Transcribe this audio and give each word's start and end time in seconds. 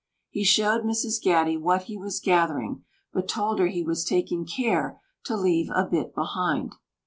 He 0.31 0.43
showed 0.43 0.81
Mrs. 0.81 1.21
Gatty 1.21 1.57
what 1.57 1.83
he 1.83 1.95
was 1.95 2.19
gathering, 2.19 2.83
but 3.13 3.27
told 3.27 3.59
her 3.59 3.67
he 3.67 3.83
was 3.83 4.03
taking 4.03 4.47
care 4.47 4.99
to 5.25 5.37
leave 5.37 5.69
a 5.75 5.85
bit 5.85 6.15
behind. 6.15 6.73